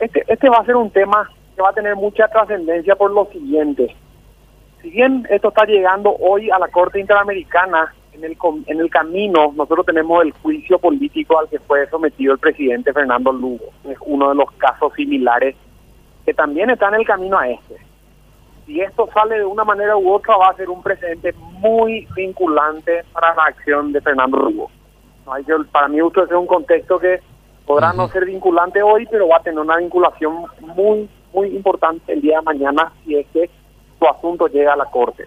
este, 0.00 0.24
este 0.26 0.48
va 0.48 0.58
a 0.58 0.64
ser 0.64 0.76
un 0.76 0.90
tema 0.90 1.30
que 1.54 1.62
va 1.62 1.70
a 1.70 1.74
tener 1.74 1.96
mucha 1.96 2.28
trascendencia 2.28 2.96
por 2.96 3.10
lo 3.10 3.26
siguiente. 3.26 3.94
Si 4.82 4.90
bien 4.90 5.26
esto 5.28 5.48
está 5.48 5.64
llegando 5.64 6.14
hoy 6.20 6.50
a 6.50 6.58
la 6.58 6.68
Corte 6.68 7.00
Interamericana, 7.00 7.92
en 8.12 8.24
el, 8.24 8.36
en 8.66 8.80
el 8.80 8.90
camino 8.90 9.52
nosotros 9.56 9.86
tenemos 9.86 10.24
el 10.24 10.32
juicio 10.32 10.78
político 10.78 11.38
al 11.38 11.48
que 11.48 11.58
fue 11.60 11.88
sometido 11.88 12.32
el 12.32 12.38
presidente 12.38 12.92
Fernando 12.92 13.32
Lugo. 13.32 13.66
Es 13.84 13.98
uno 14.00 14.28
de 14.30 14.34
los 14.36 14.50
casos 14.52 14.92
similares 14.94 15.56
que 16.24 16.34
también 16.34 16.70
está 16.70 16.88
en 16.88 16.94
el 16.94 17.06
camino 17.06 17.38
a 17.38 17.48
este. 17.48 17.76
Si 18.66 18.80
esto 18.80 19.08
sale 19.14 19.38
de 19.38 19.44
una 19.46 19.64
manera 19.64 19.96
u 19.96 20.12
otra, 20.12 20.36
va 20.36 20.48
a 20.48 20.56
ser 20.56 20.68
un 20.68 20.82
precedente 20.82 21.32
muy 21.32 22.06
vinculante 22.14 23.02
para 23.12 23.34
la 23.34 23.44
acción 23.44 23.92
de 23.92 24.00
Fernando 24.00 24.36
Lugo. 24.36 24.70
Para 25.72 25.88
mí, 25.88 25.98
esto 25.98 26.24
es 26.24 26.30
un 26.32 26.46
contexto 26.46 26.98
que 26.98 27.20
podrá 27.68 27.92
no 27.92 28.08
ser 28.08 28.24
vinculante 28.24 28.82
hoy, 28.82 29.06
pero 29.10 29.28
va 29.28 29.36
a 29.36 29.42
tener 29.42 29.60
una 29.60 29.76
vinculación 29.76 30.46
muy, 30.74 31.06
muy 31.34 31.48
importante 31.48 32.14
el 32.14 32.22
día 32.22 32.38
de 32.38 32.42
mañana 32.42 32.90
si 33.04 33.14
es 33.14 33.26
que 33.28 33.50
su 33.98 34.08
asunto 34.08 34.46
llega 34.48 34.72
a 34.72 34.76
la 34.76 34.86
Corte. 34.86 35.26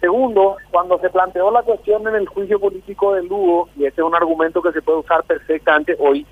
Segundo, 0.00 0.56
cuando 0.72 0.98
se 0.98 1.08
planteó 1.08 1.52
la 1.52 1.62
cuestión 1.62 2.06
en 2.08 2.16
el 2.16 2.26
juicio 2.26 2.58
político 2.58 3.14
de 3.14 3.22
Lugo, 3.22 3.68
y 3.76 3.84
este 3.84 4.00
es 4.00 4.06
un 4.06 4.14
argumento 4.14 4.60
que 4.60 4.72
se 4.72 4.82
puede 4.82 4.98
usar 4.98 5.22
perfectamente 5.22 5.94
hoy, 6.00 6.26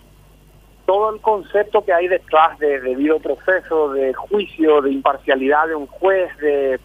todo 0.85 1.15
el 1.15 1.21
concepto 1.21 1.85
que 1.85 1.93
hay 1.93 2.09
detrás 2.09 2.59
de 2.59 2.81
debido 2.81 3.21
proceso, 3.21 3.93
de 3.93 4.13
juicio, 4.15 4.83
de 4.83 4.91
imparcialidad 4.91 5.69
de 5.69 5.77
un 5.77 5.87
juez, 5.87 6.37
de, 6.39 6.81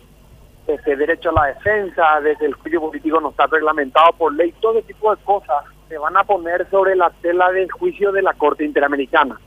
ese 0.67 0.95
derecho 0.95 1.31
a 1.31 1.33
la 1.33 1.45
defensa, 1.47 2.21
de 2.21 2.35
que 2.35 2.45
el 2.45 2.53
juicio 2.53 2.79
político 2.79 3.19
no 3.19 3.31
está 3.31 3.47
reglamentado 3.47 4.11
por 4.13 4.33
ley, 4.35 4.53
todo 4.61 4.81
tipo 4.83 5.15
de 5.15 5.21
cosas 5.23 5.65
se 5.93 5.99
van 5.99 6.17
a 6.17 6.23
poner 6.23 6.67
sobre 6.71 6.95
la 6.95 7.11
tela 7.21 7.51
del 7.51 7.71
juicio 7.71 8.11
de 8.11 8.23
la 8.23 8.33
Corte 8.33 8.65
Interamericana. 8.65 9.39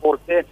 ¿Por 0.00 0.20
qué? 0.20 0.46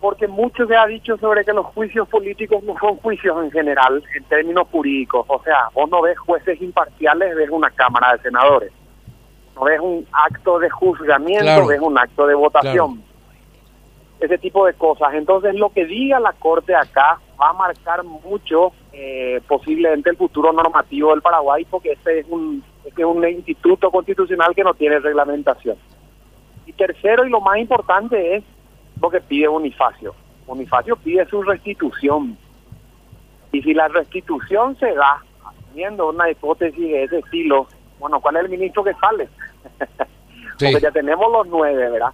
porque 0.00 0.26
mucho 0.26 0.66
se 0.66 0.76
ha 0.76 0.84
dicho 0.86 1.16
sobre 1.18 1.44
que 1.44 1.52
los 1.52 1.66
juicios 1.66 2.08
políticos 2.08 2.62
no 2.64 2.76
son 2.80 2.96
juicios 2.96 3.36
en 3.42 3.52
general, 3.52 4.02
en 4.16 4.24
términos 4.24 4.66
jurídicos. 4.70 5.24
O 5.28 5.40
sea, 5.44 5.68
vos 5.74 5.88
no 5.90 6.02
ves 6.02 6.18
jueces 6.18 6.60
imparciales, 6.60 7.36
ves 7.36 7.48
una 7.50 7.70
Cámara 7.70 8.12
de 8.12 8.22
Senadores. 8.22 8.72
No 9.54 9.64
ves 9.64 9.78
un 9.80 10.04
acto 10.12 10.58
de 10.58 10.70
juzgamiento, 10.70 11.66
ves 11.66 11.80
un 11.80 11.96
acto 11.96 12.26
de 12.26 12.34
votación. 12.34 13.00
Ese 14.18 14.38
tipo 14.38 14.66
de 14.66 14.74
cosas. 14.74 15.14
Entonces, 15.14 15.54
lo 15.54 15.70
que 15.70 15.84
diga 15.84 16.18
la 16.18 16.32
Corte 16.32 16.74
acá 16.74 17.20
va 17.40 17.50
a 17.50 17.52
marcar 17.52 18.02
mucho, 18.02 18.72
eh, 18.92 19.40
posiblemente, 19.46 20.10
el 20.10 20.16
futuro 20.16 20.52
normativo 20.52 21.10
del 21.10 21.22
Paraguay, 21.22 21.64
porque 21.70 21.92
este 21.92 22.20
es 22.20 22.26
un, 22.28 22.64
este 22.84 23.02
es 23.02 23.06
un 23.06 23.26
instituto 23.26 23.90
constitucional 23.90 24.54
que 24.54 24.64
no 24.64 24.74
tiene 24.74 24.98
reglamentación. 24.98 25.76
Y 26.66 26.72
tercero, 26.72 27.24
y 27.24 27.30
lo 27.30 27.40
más 27.40 27.58
importante, 27.58 28.36
es 28.36 28.44
que 29.10 29.20
pide 29.20 29.48
Bonifacio. 29.48 30.14
Bonifacio 30.46 30.96
pide 30.96 31.26
su 31.26 31.42
restitución. 31.42 32.36
Y 33.52 33.62
si 33.62 33.74
la 33.74 33.88
restitución 33.88 34.76
se 34.78 34.94
da, 34.94 35.22
haciendo 35.44 36.10
una 36.10 36.30
hipótesis 36.30 36.80
de 36.80 37.04
ese 37.04 37.18
estilo, 37.18 37.66
bueno, 37.98 38.20
¿cuál 38.20 38.36
es 38.36 38.44
el 38.44 38.50
ministro 38.50 38.84
que 38.84 38.94
sale? 38.94 39.28
Porque 40.58 40.80
ya 40.80 40.90
tenemos 40.90 41.30
los 41.32 41.46
nueve, 41.48 41.90
¿verdad? 41.90 42.12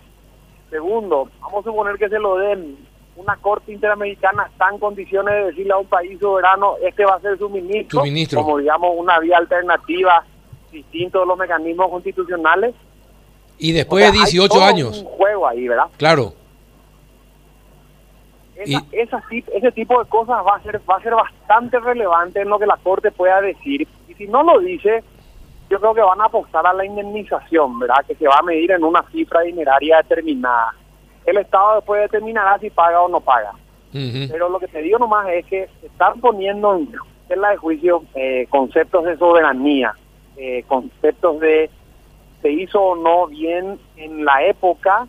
Segundo, 0.71 1.29
vamos 1.41 1.67
a 1.67 1.71
suponer 1.71 1.97
que 1.97 2.09
se 2.09 2.19
lo 2.19 2.37
den. 2.37 2.77
Una 3.17 3.37
corte 3.37 3.73
interamericana 3.73 4.49
está 4.51 4.69
en 4.71 4.79
condiciones 4.79 5.35
de 5.35 5.45
decirle 5.47 5.73
a 5.73 5.79
un 5.79 5.87
país 5.87 6.19
soberano, 6.21 6.77
este 6.83 7.05
va 7.05 7.17
a 7.17 7.21
ser 7.21 7.37
su 7.37 7.49
ministro, 7.49 8.03
ministro. 8.03 8.43
como 8.43 8.59
digamos 8.59 8.93
una 8.97 9.19
vía 9.19 9.39
alternativa 9.39 10.25
distinto 10.71 11.21
de 11.21 11.27
los 11.27 11.39
mecanismos 11.39 11.91
constitucionales. 11.91 12.75
Y 13.59 13.73
después 13.73 14.05
de 14.05 14.19
18 14.19 14.63
años. 14.63 15.03
un 15.03 15.05
juego 15.07 15.49
ahí, 15.49 15.67
¿verdad? 15.67 15.87
Claro. 15.97 16.33
Ese 18.57 19.73
tipo 19.73 20.03
de 20.03 20.09
cosas 20.09 20.39
va 20.45 20.57
a 20.57 20.63
ser 20.63 20.81
va 20.89 20.97
a 20.97 21.03
ser 21.03 21.15
bastante 21.15 21.79
relevante 21.79 22.41
en 22.41 22.49
lo 22.49 22.59
que 22.59 22.67
la 22.67 22.77
corte 22.77 23.11
pueda 23.13 23.41
decir. 23.41 23.87
Y 24.09 24.15
si 24.15 24.27
no 24.27 24.43
lo 24.43 24.59
dice 24.61 25.05
yo 25.71 25.79
creo 25.79 25.95
que 25.95 26.01
van 26.01 26.21
a 26.21 26.25
apostar 26.25 26.67
a 26.67 26.73
la 26.73 26.85
indemnización 26.85 27.79
verdad 27.79 28.05
que 28.07 28.15
se 28.15 28.27
va 28.27 28.37
a 28.39 28.43
medir 28.43 28.71
en 28.71 28.83
una 28.85 29.03
cifra 29.11 29.43
dineraria 29.43 29.99
determinada. 29.99 30.75
El 31.27 31.37
estado 31.37 31.77
después 31.77 32.01
determinará 32.03 32.59
si 32.59 32.71
paga 32.71 33.03
o 33.03 33.09
no 33.09 33.21
paga. 33.21 33.53
Pero 33.93 34.49
lo 34.49 34.59
que 34.61 34.69
te 34.69 34.83
digo 34.83 34.99
nomás 34.99 35.29
es 35.31 35.47
que 35.47 35.69
están 35.83 36.21
poniendo 36.21 36.75
en 36.75 37.41
la 37.41 37.51
de 37.51 37.57
juicio 37.57 38.03
eh, 38.15 38.47
conceptos 38.51 39.05
de 39.05 39.17
soberanía 39.17 39.95
eh, 40.39 40.65
conceptos 40.67 41.41
de 41.41 41.71
se 42.41 42.51
hizo 42.51 42.81
o 42.81 42.97
no 42.97 43.27
bien 43.27 43.79
en 43.97 44.25
la 44.25 44.45
época 44.45 45.09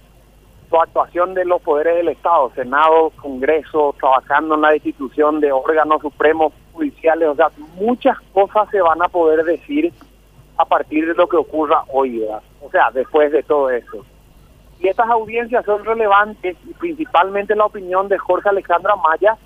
su 0.70 0.76
actuación 0.80 1.34
de 1.34 1.46
los 1.46 1.62
poderes 1.62 1.98
del 1.98 2.10
Estado, 2.10 2.52
Senado, 2.56 3.12
Congreso, 3.22 3.96
trabajando 4.00 4.56
en 4.56 4.62
la 4.62 4.76
institución 4.76 5.40
de 5.40 5.52
órganos 5.52 6.02
supremos 6.02 6.54
judiciales, 6.74 7.30
o 7.30 7.36
sea, 7.36 7.50
muchas 7.76 8.18
cosas 8.34 8.70
se 8.70 8.82
van 8.82 9.02
a 9.02 9.08
poder 9.08 9.44
decir 9.44 9.92
a 10.58 10.66
partir 10.66 11.08
de 11.08 11.16
lo 11.16 11.28
que 11.28 11.38
ocurra 11.38 11.84
hoy, 11.92 12.24
o 12.62 12.70
sea, 12.70 12.92
después 12.92 13.32
de 13.32 13.42
todo 13.44 13.70
eso. 13.70 14.06
Y 14.80 14.88
estas 14.88 15.10
audiencias 15.10 15.66
son 15.66 15.84
relevantes, 15.84 16.56
y 16.68 16.74
principalmente 16.74 17.56
la 17.56 17.66
opinión 17.66 18.08
de 18.08 18.18
Jorge 18.18 18.50
Alejandra 18.50 18.96
Maya, 18.96 19.38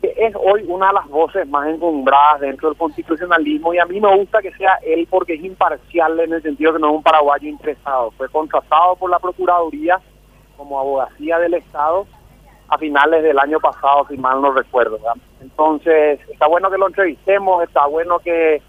que 0.00 0.14
es 0.16 0.34
hoy 0.36 0.64
una 0.68 0.88
de 0.88 0.94
las 0.94 1.08
voces 1.08 1.48
más 1.48 1.68
encumbradas 1.68 2.40
dentro 2.40 2.68
del 2.68 2.78
constitucionalismo, 2.78 3.72
y 3.74 3.78
a 3.78 3.86
mí 3.86 4.00
me 4.00 4.14
gusta 4.16 4.42
que 4.42 4.52
sea 4.52 4.78
él 4.84 5.06
porque 5.10 5.34
es 5.34 5.44
imparcial 5.44 6.20
en 6.20 6.34
el 6.34 6.42
sentido 6.42 6.72
que 6.72 6.78
no 6.78 6.90
es 6.90 6.96
un 6.96 7.02
paraguayo 7.02 7.48
interesado, 7.48 8.10
fue 8.12 8.28
contratado 8.28 8.96
por 8.96 9.10
la 9.10 9.18
Procuraduría 9.18 10.00
como 10.56 10.78
abogacía 10.78 11.38
del 11.38 11.54
Estado 11.54 12.06
a 12.68 12.78
finales 12.78 13.22
del 13.22 13.38
año 13.38 13.60
pasado, 13.60 14.06
si 14.08 14.16
mal 14.16 14.40
no 14.40 14.52
recuerdo. 14.52 14.98
Entonces, 15.40 16.20
está 16.28 16.48
bueno 16.48 16.70
que 16.70 16.78
lo 16.78 16.88
entrevistemos, 16.88 17.62
está 17.62 17.86
bueno 17.86 18.18
que 18.18 18.60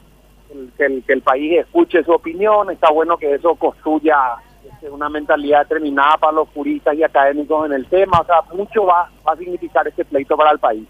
el, 0.54 1.04
que, 1.06 1.14
el, 1.14 1.22
país 1.22 1.60
escuche 1.60 2.04
su 2.04 2.12
opinión, 2.12 2.70
está 2.70 2.92
bueno 2.92 3.18
que 3.18 3.34
eso 3.34 3.56
construya 3.56 4.36
este, 4.70 4.90
una 4.90 5.10
mentalidad 5.10 5.62
determinada 5.62 6.18
para 6.18 6.34
los 6.34 6.50
juristas 6.50 6.96
y 6.96 7.04
académicos 7.04 7.66
en 7.66 7.74
el 7.74 7.88
tema. 7.88 8.20
O 8.20 8.26
sea, 8.26 8.42
mucho 8.54 8.86
va, 8.86 9.10
va 9.28 9.34
a 9.34 9.38
significar 9.38 9.88
este 9.88 10.06
pleito 10.06 10.38
para 10.38 10.52
el 10.52 10.60
país. 10.60 10.88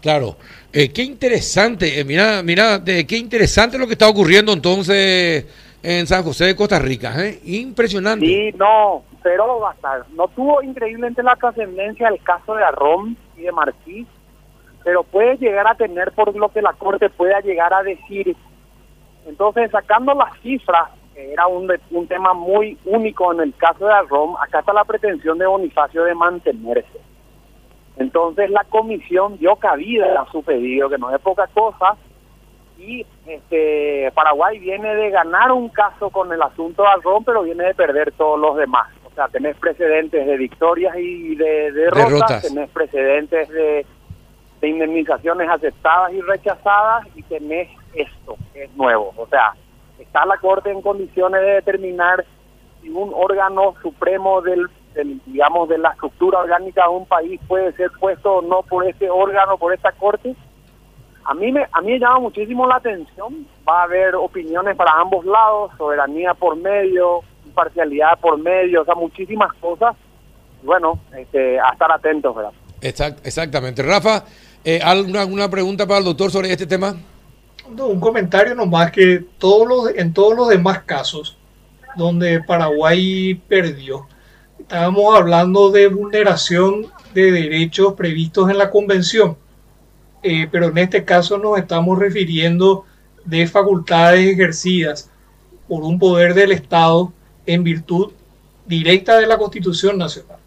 Claro, 0.00 0.36
eh, 0.72 0.92
qué 0.92 1.02
interesante, 1.02 2.00
eh, 2.00 2.04
mira, 2.04 2.42
mira, 2.42 2.82
qué 2.84 3.16
interesante 3.16 3.78
lo 3.78 3.86
que 3.86 3.92
está 3.92 4.08
ocurriendo 4.08 4.52
entonces 4.52 5.46
en 5.82 6.06
San 6.06 6.24
José 6.24 6.46
de 6.46 6.56
Costa 6.56 6.78
Rica, 6.78 7.14
¿eh? 7.24 7.40
Impresionante. 7.44 8.26
Sí, 8.26 8.52
no, 8.56 9.04
pero 9.22 9.60
basta. 9.60 10.04
No 10.14 10.28
tuvo 10.28 10.62
increíblemente 10.62 11.22
la 11.22 11.36
trascendencia 11.36 12.08
el 12.08 12.20
caso 12.22 12.54
de 12.54 12.64
Arrón 12.64 13.16
y 13.36 13.42
de 13.42 13.52
Marquís, 13.52 14.06
pero 14.84 15.04
puede 15.04 15.36
llegar 15.36 15.68
a 15.68 15.76
tener 15.76 16.12
por 16.12 16.34
lo 16.34 16.48
que 16.48 16.62
la 16.62 16.72
Corte 16.72 17.08
pueda 17.10 17.40
llegar 17.40 17.72
a 17.72 17.82
decir. 17.82 18.36
Entonces, 19.26 19.70
sacando 19.70 20.14
las 20.14 20.36
cifras, 20.40 20.90
era 21.14 21.46
un, 21.46 21.72
un 21.90 22.06
tema 22.08 22.34
muy 22.34 22.76
único 22.84 23.32
en 23.32 23.40
el 23.40 23.54
caso 23.54 23.86
de 23.86 23.92
Arrón, 23.92 24.34
acá 24.40 24.60
está 24.60 24.72
la 24.72 24.84
pretensión 24.84 25.38
de 25.38 25.46
Bonifacio 25.46 26.04
de 26.04 26.14
mantenerse. 26.14 27.11
Entonces, 27.96 28.50
la 28.50 28.64
comisión 28.64 29.38
dio 29.38 29.56
cabida 29.56 30.20
a 30.20 30.30
su 30.30 30.42
pedido, 30.42 30.88
que 30.88 30.98
no 30.98 31.14
es 31.14 31.20
poca 31.20 31.46
cosa, 31.48 31.96
y 32.78 33.06
este 33.26 34.10
Paraguay 34.12 34.58
viene 34.58 34.94
de 34.94 35.10
ganar 35.10 35.52
un 35.52 35.68
caso 35.68 36.10
con 36.10 36.32
el 36.32 36.42
asunto 36.42 36.82
de 36.82 36.88
Alrón, 36.88 37.24
pero 37.24 37.42
viene 37.42 37.64
de 37.64 37.74
perder 37.74 38.12
todos 38.12 38.38
los 38.40 38.56
demás. 38.56 38.88
O 39.04 39.14
sea, 39.14 39.28
tenés 39.28 39.56
precedentes 39.56 40.26
de 40.26 40.36
victorias 40.36 40.96
y 40.96 41.36
de, 41.36 41.70
derrotas, 41.70 42.42
tenés 42.42 42.70
precedentes 42.70 43.48
de, 43.50 43.86
de 44.60 44.68
indemnizaciones 44.68 45.48
aceptadas 45.48 46.12
y 46.12 46.20
rechazadas 46.22 47.06
y 47.14 47.22
tenés 47.24 47.68
esto, 47.94 48.36
que 48.52 48.64
es 48.64 48.74
nuevo. 48.74 49.12
O 49.16 49.26
sea, 49.26 49.52
está 49.98 50.24
la 50.24 50.38
Corte 50.38 50.70
en 50.70 50.82
condiciones 50.82 51.40
de 51.42 51.52
determinar 51.52 52.24
si 52.80 52.88
un 52.88 53.12
órgano 53.14 53.74
supremo 53.82 54.40
del, 54.40 54.68
del, 54.94 55.20
digamos, 55.26 55.68
de 55.68 55.78
la 55.78 55.90
estructura 55.90 56.40
orgánica 56.40 56.82
de 56.84 56.90
un 56.90 57.06
país 57.06 57.40
puede 57.46 57.72
ser 57.72 57.90
puesto 57.98 58.36
o 58.36 58.42
no 58.42 58.62
por 58.62 58.86
ese 58.86 59.08
órgano, 59.10 59.56
por 59.58 59.72
esta 59.74 59.92
Corte 59.92 60.34
a 61.24 61.34
mí 61.34 61.52
me 61.52 61.66
a 61.72 61.80
mí 61.80 61.92
me 61.92 61.98
llama 61.98 62.20
muchísimo 62.20 62.66
la 62.66 62.76
atención. 62.76 63.46
Va 63.68 63.80
a 63.80 63.84
haber 63.84 64.14
opiniones 64.14 64.76
para 64.76 64.92
ambos 65.00 65.24
lados, 65.24 65.70
soberanía 65.78 66.34
por 66.34 66.56
medio, 66.56 67.20
imparcialidad 67.46 68.18
por 68.20 68.38
medio, 68.38 68.82
o 68.82 68.84
sea, 68.84 68.94
muchísimas 68.94 69.52
cosas. 69.54 69.94
Bueno, 70.62 71.00
este, 71.16 71.58
a 71.58 71.70
estar 71.72 71.90
atentos, 71.90 72.34
¿verdad? 72.34 72.52
exactamente. 72.80 73.82
Rafa, 73.82 74.24
eh, 74.64 74.80
¿alguna, 74.82 75.48
pregunta 75.48 75.86
para 75.86 75.98
el 75.98 76.04
doctor 76.04 76.30
sobre 76.30 76.50
este 76.50 76.66
tema? 76.66 76.96
No, 77.68 77.86
un 77.86 78.00
comentario 78.00 78.54
nomás 78.54 78.90
que 78.90 79.24
todos 79.38 79.66
los, 79.68 79.96
en 79.96 80.12
todos 80.12 80.36
los 80.36 80.48
demás 80.48 80.82
casos 80.82 81.36
donde 81.94 82.42
Paraguay 82.42 83.34
perdió, 83.48 84.06
estábamos 84.62 85.14
hablando 85.14 85.70
de 85.70 85.88
vulneración 85.88 86.86
de 87.14 87.30
derechos 87.30 87.94
previstos 87.94 88.50
en 88.50 88.58
la 88.58 88.70
convención 88.70 89.36
eh, 90.22 90.46
pero 90.50 90.68
en 90.68 90.78
este 90.78 91.04
caso 91.04 91.36
nos 91.36 91.58
estamos 91.58 91.98
refiriendo 91.98 92.84
de 93.24 93.46
facultades 93.46 94.32
ejercidas 94.32 95.10
por 95.66 95.82
un 95.82 95.98
poder 95.98 96.34
del 96.34 96.52
Estado 96.52 97.12
en 97.44 97.64
virtud 97.64 98.12
directa 98.66 99.18
de 99.18 99.26
la 99.26 99.36
Constitución 99.36 99.98
Nacional. 99.98 100.38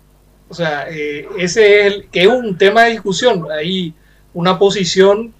O 0.48 0.54
sea, 0.54 0.88
eh, 0.90 1.28
ese 1.38 1.82
es 1.82 1.94
el, 1.94 2.08
que 2.08 2.22
es 2.22 2.28
un 2.28 2.58
tema 2.58 2.84
de 2.84 2.92
discusión. 2.92 3.48
Hay 3.52 3.94
una 4.34 4.58
posición 4.58 5.34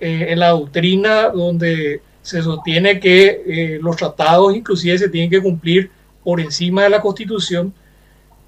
eh, 0.00 0.26
en 0.30 0.38
la 0.38 0.50
doctrina 0.50 1.28
donde 1.28 2.00
se 2.22 2.40
sostiene 2.40 3.00
que 3.00 3.78
los 3.82 3.96
tratados 3.96 4.54
inclusive 4.54 4.96
se 4.96 5.08
tienen 5.08 5.28
que 5.28 5.42
cumplir 5.42 5.90
por 6.22 6.40
encima 6.40 6.84
de 6.84 6.90
la 6.90 7.00
Constitución. 7.00 7.74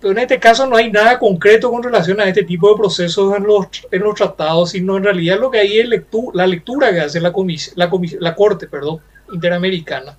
Pero 0.05 0.12
en 0.12 0.19
este 0.19 0.39
caso 0.39 0.67
no 0.67 0.77
hay 0.77 0.93
nada 0.93 1.19
concreto 1.19 1.71
con 1.71 1.83
relación 1.83 2.21
a 2.21 2.29
este 2.29 2.43
tipo 2.43 2.69
de 2.69 2.77
procesos 2.77 3.35
en 3.39 3.45
los, 3.45 3.69
en 3.91 4.03
los 4.03 4.15
tratados, 4.15 4.73
sino 4.73 4.99
en 4.99 5.05
realidad 5.05 5.41
lo 5.41 5.51
que 5.51 5.61
hay 5.61 5.79
es 5.79 5.89
la 6.35 6.47
lectura 6.47 6.93
que 6.93 7.01
hace 7.01 7.23
la, 7.23 7.33
la, 7.77 7.91
la 8.21 8.35
Corte 8.35 8.67
perdón, 8.67 9.01
Interamericana 9.33 10.15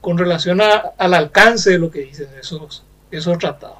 con 0.00 0.16
relación 0.16 0.60
al 0.60 1.14
alcance 1.14 1.70
de 1.70 1.78
lo 1.78 1.90
que 1.90 2.02
dicen 2.02 2.28
esos, 2.40 2.84
esos 3.10 3.36
tratados. 3.38 3.78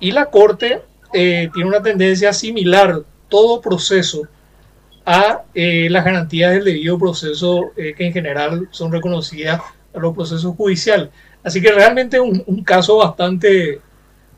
Y 0.00 0.10
la 0.10 0.26
Corte 0.30 0.82
eh, 1.12 1.48
tiene 1.54 1.68
una 1.68 1.80
tendencia 1.80 2.32
similar, 2.32 3.02
todo 3.28 3.60
proceso, 3.60 4.26
a 5.06 5.44
eh, 5.54 5.86
las 5.90 6.04
garantías 6.04 6.50
del 6.50 6.64
debido 6.64 6.98
proceso 6.98 7.70
eh, 7.76 7.94
que 7.96 8.04
en 8.04 8.12
general 8.12 8.66
son 8.72 8.90
reconocidas 8.90 9.60
a 9.94 9.98
los 10.00 10.12
procesos 10.12 10.56
judiciales. 10.56 11.10
Así 11.44 11.62
que 11.62 11.70
realmente 11.70 12.18
un, 12.18 12.42
un 12.48 12.64
caso 12.64 12.96
bastante, 12.96 13.80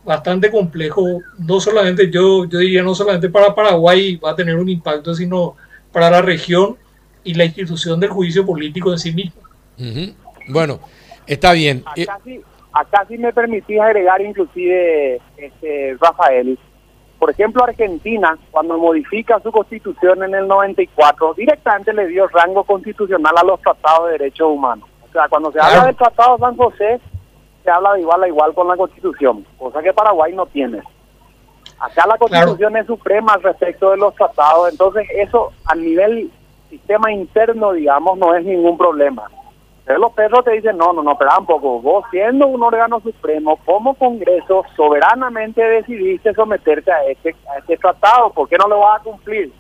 bastante 0.05 0.51
complejo, 0.51 1.21
no 1.39 1.61
solamente 1.61 2.11
yo, 2.11 2.47
yo 2.47 2.59
diría 2.59 2.83
no 2.83 2.95
solamente 2.95 3.29
para 3.29 3.55
Paraguay 3.55 4.17
va 4.17 4.31
a 4.31 4.37
tener 4.37 4.57
un 4.57 4.69
impacto, 4.69 5.15
sino 5.15 5.57
para 5.93 6.11
la 6.11 6.23
región 6.23 6.77
y 7.23 7.35
la 7.35 7.45
institución 7.45 8.01
del 8.01 8.11
juicio 8.11 8.47
político 8.47 8.93
en 8.93 8.99
sí 8.99 9.13
mismo. 9.13 9.43
Bueno, 10.49 10.81
está 11.27 11.53
bien. 11.53 11.83
Acá 11.87 12.19
sí, 12.25 12.41
acá 12.73 13.05
sí 13.09 13.19
me 13.19 13.33
permitís 13.33 13.81
agregar 13.81 14.21
inclusive, 14.23 15.21
este, 15.37 15.97
Rafael, 16.01 16.59
por 17.21 17.31
ejemplo, 17.31 17.63
Argentina, 17.63 18.39
cuando 18.51 18.79
modifica 18.79 19.39
su 19.41 19.53
constitución 19.53 20.23
en 20.23 20.35
el 20.35 20.49
94, 20.49 21.35
directamente 21.35 21.93
le 21.93 22.07
dio 22.07 22.27
rango 22.29 22.65
constitucional 22.65 23.35
a 23.37 23.45
los 23.45 23.61
tratados 23.61 24.07
de 24.07 24.13
derechos 24.13 24.49
humanos. 24.49 24.89
O 25.07 25.13
sea, 25.13 25.29
cuando 25.29 25.53
se 25.53 25.61
habla 25.61 25.85
del 25.85 25.97
Tratado 25.97 26.37
de 26.37 26.41
San 26.41 26.57
José, 26.57 27.01
se 27.63 27.71
habla 27.71 27.95
de 27.95 28.01
igual 28.01 28.23
a 28.23 28.29
igual 28.29 28.55
con 28.55 28.69
la 28.69 28.77
Constitución, 28.77 29.45
cosa 29.59 29.83
que 29.83 29.93
Paraguay 29.93 30.33
no 30.35 30.47
tiene. 30.47 30.83
Acá 31.79 32.07
la 32.07 32.19
Constitución 32.19 32.77
es 32.77 32.87
suprema 32.87 33.37
respecto 33.39 33.91
de 33.91 33.97
los 33.97 34.15
tratados, 34.15 34.71
entonces 34.71 35.07
eso 35.17 35.51
a 35.65 35.75
nivel 35.75 36.31
sistema 36.69 37.13
interno, 37.13 37.73
digamos, 37.73 38.19
no 38.19 38.35
es 38.35 38.45
ningún 38.45 38.77
problema. 38.77 39.31
Pero 39.85 39.99
los 39.99 40.13
perros 40.13 40.45
te 40.45 40.53
dicen, 40.53 40.77
no, 40.77 40.93
no, 40.93 41.03
no, 41.03 41.13
espera 41.13 41.39
un 41.39 41.47
poco, 41.47 41.81
vos 41.81 42.05
siendo 42.11 42.47
un 42.47 42.63
órgano 42.63 43.01
supremo, 43.01 43.59
como 43.65 43.95
Congreso, 43.95 44.65
soberanamente 44.77 45.63
decidiste 45.63 46.33
someterte 46.35 46.93
a 46.93 47.05
este, 47.07 47.35
a 47.53 47.59
este 47.59 47.77
tratado, 47.77 48.31
¿por 48.31 48.49
qué 48.49 48.57
no 48.57 48.69
lo 48.69 48.81
vas 48.81 49.01
a 49.01 49.03
cumplir? 49.03 49.53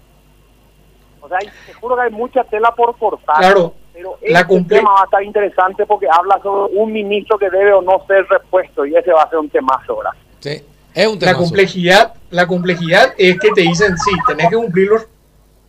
Sea, 1.31 1.53
te 1.67 1.73
juro 1.75 1.97
que 1.97 2.03
hay 2.03 2.11
mucha 2.11 2.45
tela 2.45 2.75
por 2.75 2.97
cortar. 2.99 3.39
Claro, 3.39 3.75
pero 3.93 4.19
este 4.21 4.65
tema 4.65 4.93
va 4.93 5.03
a 5.03 5.05
estar 5.05 5.23
interesante 5.23 5.87
porque 5.87 6.07
habla 6.11 6.41
sobre 6.43 6.77
un 6.77 6.93
ministro 6.93 7.39
que 7.39 7.51
debe 7.51 7.73
o 7.73 7.83
no 7.83 8.05
ser 8.07 8.27
repuesto 8.27 8.87
y 8.87 8.95
ese 8.95 9.13
va 9.13 9.23
a 9.23 9.31
ser 9.31 9.39
un 9.39 9.49
tema 9.51 9.81
ahora. 9.89 10.11
Sí, 10.41 10.63
es 10.95 11.07
un 11.07 11.19
la 11.21 11.35
complejidad, 11.35 12.15
la 12.31 12.47
complejidad 12.47 13.15
es 13.17 13.39
que 13.39 13.51
te 13.51 13.63
dicen, 13.63 13.97
sí, 13.99 14.11
tenés 14.27 14.49
que 14.49 14.57
cumplir 14.57 14.89
los, 14.89 15.07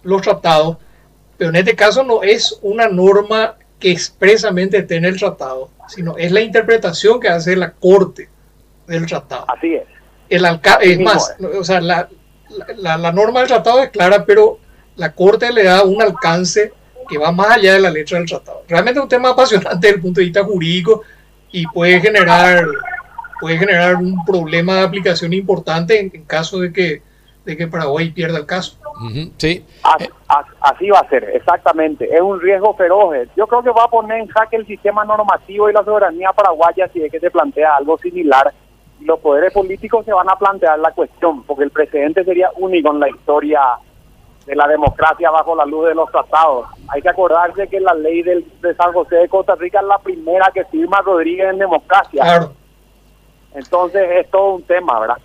los 0.04 0.22
tratados, 0.22 0.78
pero 1.38 1.50
en 1.50 1.58
este 1.58 1.76
caso 1.76 2.04
no 2.04 2.24
es 2.24 2.60
una 2.62 2.88
norma 2.88 3.56
que 3.80 3.92
expresamente 3.92 4.78
esté 4.78 4.96
en 4.96 5.06
el 5.06 5.18
tratado, 5.18 5.70
sino 5.88 6.16
es 6.18 6.32
la 6.32 6.42
interpretación 6.42 7.20
que 7.20 7.28
hace 7.28 7.56
la 7.56 7.72
Corte 7.72 8.30
del 8.88 9.06
tratado. 9.08 9.46
Así 9.48 9.76
es. 9.76 9.84
El 10.30 10.46
es 10.82 11.00
más, 11.00 11.36
o 11.60 11.64
sea, 11.64 11.82
la, 11.82 12.08
la, 12.78 13.12
norma 13.12 13.40
del 13.40 13.50
tratado 13.50 13.82
es 13.82 13.90
clara, 13.90 14.24
pero 14.26 14.60
la 15.02 15.12
Corte 15.14 15.52
le 15.52 15.64
da 15.64 15.84
un 15.84 16.02
alcance 16.02 16.72
que 17.10 17.18
va 17.18 17.32
más 17.32 17.58
allá 17.58 17.74
de 17.74 17.80
la 17.80 17.90
letra 17.90 18.20
del 18.20 18.28
tratado. 18.28 18.64
Realmente 18.68 19.00
es 19.00 19.04
un 19.04 19.10
tema 19.10 19.30
apasionante 19.30 19.76
desde 19.82 19.96
el 19.96 20.02
punto 20.02 20.20
de 20.20 20.26
vista 20.26 20.44
jurídico 20.44 21.02
y 21.52 21.66
puede 21.68 22.00
generar, 22.00 22.66
puede 23.40 23.58
generar 23.58 23.96
un 23.96 24.24
problema 24.24 24.76
de 24.76 24.82
aplicación 24.84 25.34
importante 25.34 26.00
en, 26.00 26.12
en 26.14 26.24
caso 26.26 26.60
de 26.60 26.72
que, 26.72 27.02
de 27.44 27.58
que 27.58 27.68
Paraguay 27.68 28.12
pierda 28.12 28.38
el 28.38 28.46
caso 28.46 28.78
sí. 29.38 29.66
Así, 30.60 30.90
va 30.90 31.00
a 31.00 31.10
ser, 31.10 31.24
exactamente. 31.34 32.14
Es 32.14 32.22
un 32.22 32.40
riesgo 32.40 32.76
feroz. 32.76 33.16
Yo 33.36 33.48
creo 33.48 33.64
que 33.64 33.72
va 33.72 33.86
a 33.86 33.90
poner 33.90 34.20
en 34.20 34.28
jaque 34.28 34.58
el 34.58 34.68
sistema 34.68 35.04
normativo 35.06 35.70
y 35.70 35.74
la 35.74 35.84
soberanía 35.84 36.32
paraguaya 36.34 36.88
si 36.94 37.02
es 37.02 37.12
que 37.12 37.20
se 37.20 37.32
plantea 37.32 37.78
algo 37.78 37.98
similar. 37.98 38.54
Los 39.02 39.20
poderes 39.20 39.52
políticos 39.52 40.06
se 40.06 40.14
van 40.14 40.30
a 40.30 40.36
plantear 40.36 40.78
la 40.78 40.92
cuestión, 40.92 41.44
porque 41.44 41.64
el 41.64 41.72
precedente 41.72 42.24
sería 42.24 42.52
único 42.58 42.92
en 42.92 43.00
la 43.00 43.10
historia 43.10 43.62
de 44.46 44.56
la 44.56 44.68
democracia 44.68 45.30
bajo 45.30 45.56
la 45.56 45.66
luz 45.66 45.88
de 45.88 45.96
los 45.96 46.10
tratados. 46.12 46.68
Hay 46.90 47.02
que 47.02 47.10
acordarse 47.10 47.68
que 47.68 47.80
la 47.80 47.94
ley 47.94 48.24
del, 48.24 48.46
de 48.62 48.76
San 48.76 48.92
José 48.94 49.16
de 49.16 49.30
Costa 49.30 49.56
Rica 49.56 49.80
es 49.80 49.86
la 49.86 50.00
primera 50.00 50.52
que 50.54 50.66
firma 50.66 51.02
Rodríguez 51.02 51.50
en 51.52 51.60
democracia. 51.60 52.50
Entonces 53.54 54.10
es 54.20 54.32
todo 54.32 54.56
un 54.56 54.64
tema, 54.64 55.00
¿verdad? 55.00 55.18